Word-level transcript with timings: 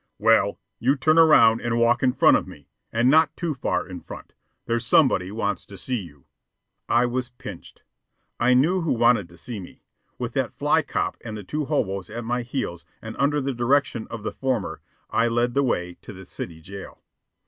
"Well, 0.17 0.57
you 0.79 0.95
turn 0.95 1.19
around 1.19 1.61
and 1.61 1.77
walk 1.77 2.01
in 2.01 2.11
front 2.13 2.35
of 2.35 2.47
me, 2.47 2.69
and 2.91 3.07
not 3.07 3.37
too 3.37 3.53
far 3.53 3.85
in 3.87 4.01
front. 4.01 4.33
There's 4.65 4.83
somebody 4.83 5.31
wants 5.31 5.63
to 5.67 5.77
see 5.77 5.99
you." 6.01 6.25
I 6.89 7.05
was 7.05 7.29
"pinched." 7.29 7.83
I 8.39 8.55
knew 8.55 8.81
who 8.81 8.93
wanted 8.93 9.29
to 9.29 9.37
see 9.37 9.59
me. 9.59 9.83
With 10.17 10.33
that 10.33 10.57
"fly 10.57 10.81
cop" 10.81 11.17
and 11.23 11.37
the 11.37 11.43
two 11.43 11.65
hoboes 11.65 12.09
at 12.09 12.25
my 12.25 12.41
heels, 12.41 12.83
and 12.99 13.15
under 13.19 13.39
the 13.39 13.53
direction 13.53 14.07
of 14.07 14.23
the 14.23 14.31
former, 14.31 14.81
I 15.11 15.27
led 15.27 15.53
the 15.53 15.61
way 15.61 15.97
to 16.01 16.13
the 16.13 16.25
city 16.25 16.61
jail. 16.61 17.03